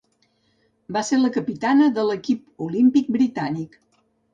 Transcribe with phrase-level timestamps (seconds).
[0.97, 3.83] Va ser la capitana de l'equip olímpic britànic.